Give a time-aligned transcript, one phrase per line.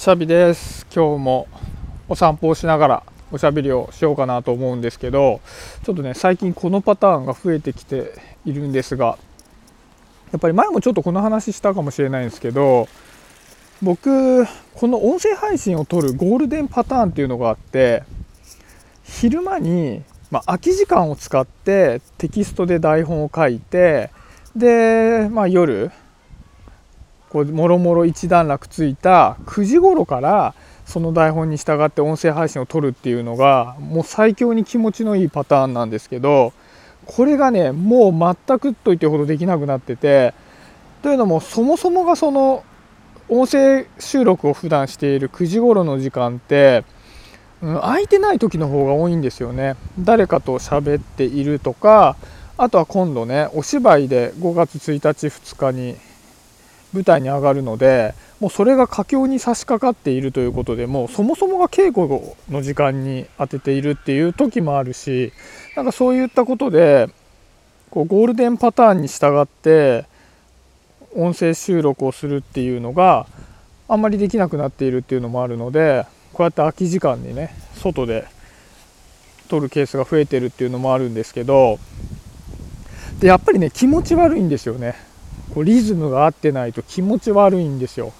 [0.00, 0.86] シャビです。
[0.86, 1.46] 今日も
[2.08, 5.42] お散歩をしながらおしゃべりをしようかなと思うんですけど
[5.84, 8.14] ちょっとね最近このパターンが増えてきて
[8.46, 9.18] いるんですが
[10.32, 12.88] やっぱり前もちょっとこの話したかもしれないんですけど
[13.82, 18.02] 僕この音声配信を撮るゴールデンパターンっていうのがあって
[19.04, 24.08] 昼間に、まあ、空き時間を使ってテキストで台本を書いて
[24.56, 25.92] で、まあ、夜
[27.30, 30.54] こうもろもろ一段落ついた9時頃から
[30.84, 36.52] その台本に従って音声配信を撮るっていうのがもう最強に気持ちのいいパターンなんですけど
[37.06, 40.34] これがねもう全くと言ってほどできなくなってて
[41.02, 42.64] というのもそもそもがその
[43.28, 46.84] 音声収録を普段している9時頃の時間って
[47.62, 49.76] うん、空いてない時の方が多いんですよね。
[49.98, 52.16] 誰かと喋っているとか
[52.56, 55.96] あとは今度ねお芝居で5月1日2日に
[56.92, 65.32] 舞台に上がるのでもうそれが佳境に差し掛かっているということでもうそもそもが稽古の時間に当てているっていう時もあるし
[65.76, 67.08] なんかそういったことで
[67.90, 70.06] こうゴールデンパターンに従って
[71.14, 73.26] 音声収録をするっていうのが
[73.88, 78.26] あんまりできなくなっているっていうのもあるのでこうやって空き時間にね外で
[79.48, 81.78] 撮るケースが増えてるっていうのもあるんですけど
[83.18, 85.09] でやっぱりね気持ち悪いんですよね。
[85.54, 88.12] こうリズムが合ってないと気持ち悪いんですよ。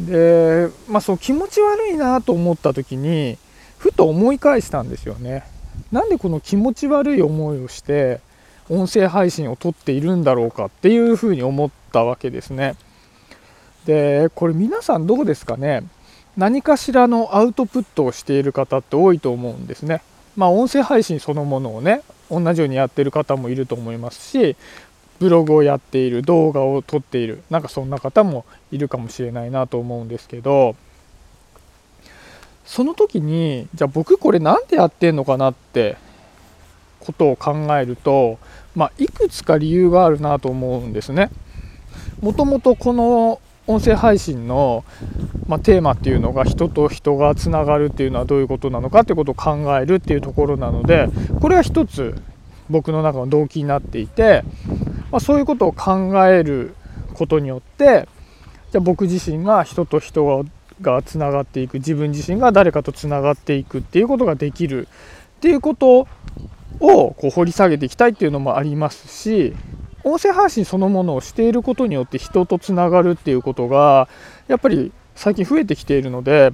[0.00, 3.38] で、まあ、そう気持ち悪いなと思った時に
[3.78, 5.44] ふと思い返したんですよね。
[5.92, 8.20] なんでこの気持ち悪い思いをして
[8.68, 12.76] 音声配信を撮っているんだろうかっていうふうに思ったわけですね。
[13.86, 15.84] でこれ皆さんどうですかね？
[16.36, 20.02] 何かしらのアウトプットをしている方って多いと思うんですね。
[20.36, 24.56] まあ音声配信そのものをね同じようにやってる方もいると思いますし
[25.18, 30.76] ブログをやっている動画を撮っているなんかそんな方もいるかもしれないなと思うんですけど
[32.64, 35.96] その時にじゃあ僕これ何でやってんのかなって
[37.00, 38.38] ことを考えると、
[38.74, 41.30] まあ、いくつか理由があるなと思うんですね。
[42.20, 44.84] もともとこの音声配信の、
[45.46, 51.08] まあ、テーマっていうのが人と人がつながるっていうのはどういうことなのかってことを考えるっていうところなので
[51.40, 52.20] これは一つ
[52.68, 54.42] 僕の中の動機になっていて
[55.14, 56.74] まあ、そういうことを考える
[57.14, 58.08] ことによって
[58.72, 60.44] じゃあ僕自身が人と人
[60.80, 64.88] がつながっていく自分自身が誰かとつながっていくっていうことができる
[65.36, 66.08] っていうこと
[66.80, 69.54] をこう掘り下げていきたいっていうのもありますし
[70.02, 74.08] 音声配信そのものをしていることによって人とつながるっていうことが
[74.48, 76.52] やっぱり最近増えてきているので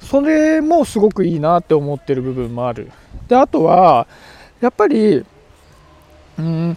[0.00, 2.92] それもすごくいいなって思ってる部分もある。
[3.28, 4.06] であとは
[4.60, 5.24] やっぱり
[6.38, 6.76] うん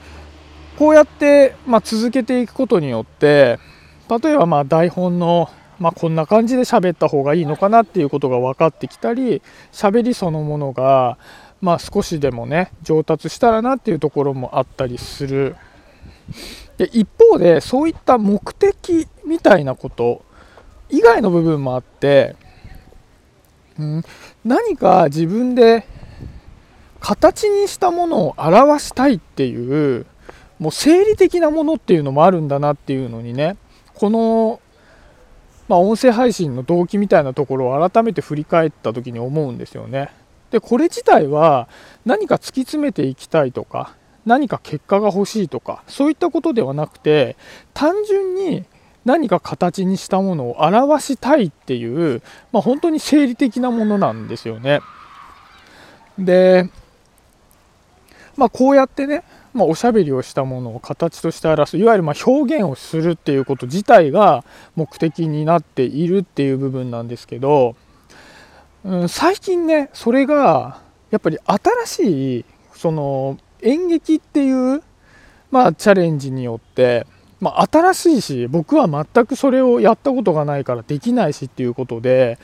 [0.78, 3.60] こうやって、まあ、続けていくことによって
[4.10, 5.50] 例えばまあ台本の、
[5.80, 9.42] まあ、こんな感じで喋った方がいいのかなっていうことが分かってきたり
[9.72, 11.18] 喋りそのものが、
[11.62, 15.56] まあ、少しでもね上達したらなっていうところもあったりする。
[16.78, 20.26] で一方でそういった目的みたいなこと
[20.90, 22.36] 以外の部分もあって、
[23.80, 24.04] うん、
[24.44, 25.88] 何か自分で
[27.00, 30.06] 形にしたものを表したいっていう
[30.60, 33.58] もう生理的なものっていうのもあるんだなっていうのにね
[33.94, 34.60] この、
[35.68, 40.12] まあ、音声配信の動機みたいなところを改めて振り返った時に思うんですよね。
[40.52, 41.68] でこれ自体は
[42.06, 43.96] 何か突き詰めていきたいとか
[44.26, 47.36] 何か結果が欲しいとかそういったことではなくて
[47.74, 48.66] 単純に
[49.06, 52.22] 何か形にしたものを表したいっていう、
[52.52, 54.82] まあ、本当に生理的なものなんですよね。
[56.18, 56.70] で、
[58.36, 59.24] まあ、こうやってね
[59.56, 64.44] まあ、おしゃべりをしたものを形として表すいわゆるま表現をするっていうこと自体が
[64.76, 67.78] 目的になっているっていう部分なんですけど、
[68.84, 74.84] うん、最近ねそれがやっぱり新しいその演劇っていう、
[75.52, 77.08] まあ、チャレンジによって、
[77.40, 82.38] まあ、新しいし僕は全くそれをやったことがないからできないしっていうことで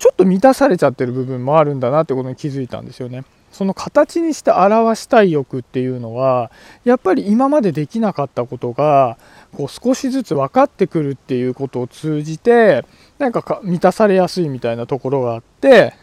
[0.00, 3.22] ちょっと満たされちゃってる部分もあるんだなってことに気づいたんですよね。
[3.52, 6.50] その形にして表したい欲っていうのは
[6.84, 9.18] やっぱり今までできなかったことが
[9.52, 12.84] こう少しずつ分かってくるっていうことを通じて
[13.18, 15.94] なんか満たされやすいみたいなところがあって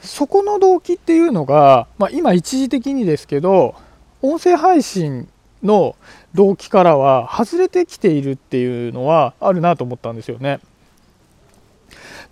[0.00, 3.76] そこの動機っていうのが、まあ、今一時的にですけど
[4.20, 5.28] 音声配信
[5.62, 5.94] の
[6.34, 10.58] 動機からは外れてきているっていうのはあるなと思ったんですよね。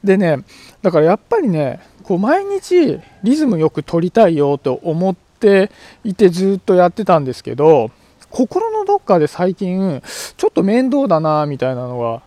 [0.04, 0.44] でね
[0.82, 5.70] だからやっぱりねこう毎日リズムよく撮りたいよと思って
[6.04, 7.90] いてずっとやってたんですけど
[8.30, 10.02] 心のどっかで最近
[10.36, 12.22] ちょっと面倒だなみたいなのが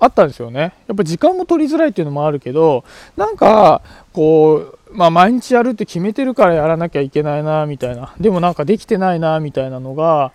[0.00, 0.74] あったんですよね。
[0.86, 2.84] やっぱ時間も取りづらいっていうのもあるけど
[3.16, 3.80] なんか
[4.12, 8.12] こうまあ毎日やるって決めてるからやらなきゃいけないなみたいな。
[8.20, 10.32] でもなんかできてないなみたいなのが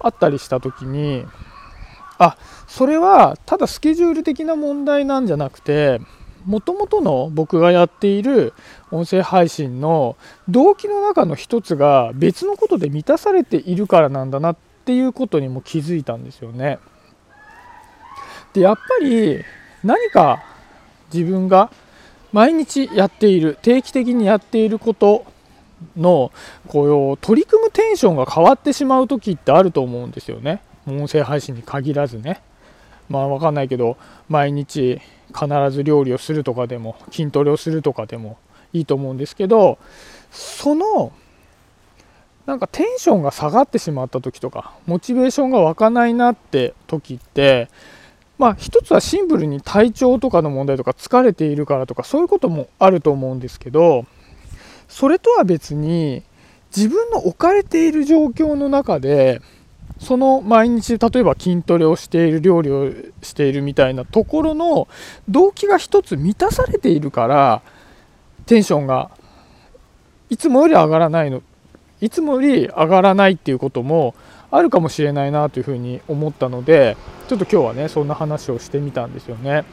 [0.00, 1.24] あったりした時に
[2.18, 2.36] あ
[2.66, 6.00] それはただスケジュール的な問題なんじゃなくて
[6.46, 8.52] もともとの僕がやっている
[8.90, 10.16] 音声配信の
[10.48, 16.78] 動機の中の一つが別のことで満たされているからなんだなっていうことにも気づいたんですよね。
[18.52, 19.42] でやっぱり
[19.82, 20.42] 何か
[21.12, 21.70] 自分が
[22.32, 25.24] 毎日やっている定期的にやっていること
[25.96, 26.32] の
[26.68, 32.40] こう取り組むテンションが変わってしまう時ってあると思うんですよね音声配信に限らずね
[33.08, 33.96] まあ分かんないけど
[34.28, 35.00] 毎日
[35.32, 38.38] 必ず料理をするとかでも筋トレをするとかでも
[38.72, 39.78] いいと思うんですけど
[40.30, 41.12] その
[42.46, 47.68] なんかテンションが下がってしまった時とかモチベーションが湧かないなって時って
[48.38, 54.06] まあ一つはシンプルに体調とかの問題とか疲れているからとかそういうこともあると思うんですけど
[54.88, 56.22] それとは別に
[56.74, 59.40] 自分の置かれている状況の中で
[60.02, 62.90] その毎日例えば筋トレをしている料理を
[63.22, 64.88] しているみたいなところの
[65.28, 67.62] 動機が一つ満たされているから
[68.46, 69.12] テンションが
[70.28, 71.40] いつもより上がらないの
[72.00, 74.16] いつもより上がらないっていうことも
[74.50, 76.96] あるかもしれないなというふうに思ったので
[77.28, 79.64] ちょっと今日はねそんな話をしてみたんですよね。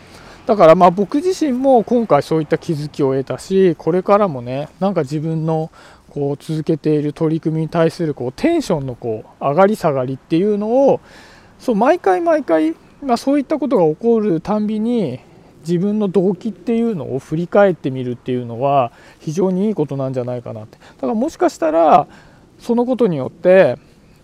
[0.46, 5.70] だからまあ僕自身も今回そういった気づきを得たしこれからもねなんか自分の
[6.10, 11.00] こう続けている取り組みに対するこうテンションのこう上がり下がりっていうのを
[11.60, 15.20] そう毎回毎回、まあ、そういったことが起こるたんびに
[15.62, 20.78] 自分の動機っていうのを振り返ってみるっていうのは非常にいいことなんじゃないかなって。
[20.78, 22.08] だからもしかしたら
[22.60, 23.78] そのことによって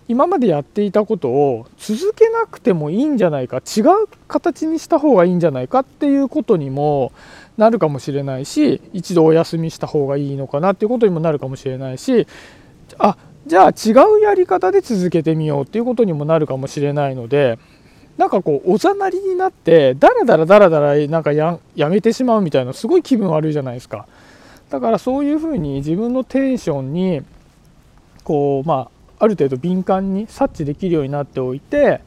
[0.08, 3.84] 今までやっていたことを続けなくてもいいんじゃないか違う
[4.28, 7.12] 形にした方がいいんじゃないかっていうことにも
[7.56, 12.26] なるかもしれないし一度お休みした方がいいのかなっていうことにもなるかもしれないし
[12.98, 13.16] あ
[13.46, 17.58] じゃあ違うやり方で続けてみようっていうことにもなるかもしれないので
[18.16, 24.06] なんかこうおざなりになってダラダラダラダラなんかやめてしまうみたいなすごい気分悪いじゃないですか。
[24.70, 27.22] だからそういうふうに自分のテンションに
[28.24, 32.00] こうまあある程度敏感に察知できるようになっておいて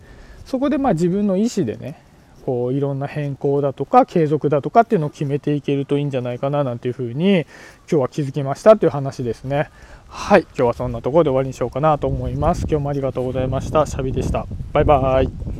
[0.45, 2.01] そこでまあ自分の意思でね
[2.45, 7.45] こういろんな変更だとか継続だとかっていうのを決めていけるといいんじゃないかななんていうふうに今
[7.87, 9.69] 日は気づきましたという話ですね。
[10.07, 12.61] はい今日はそんなところで終わりにしようかなと思います。
[12.61, 13.85] 今日もありがとうございました。
[13.85, 14.47] シャビでした。
[14.73, 15.58] バイバーイ。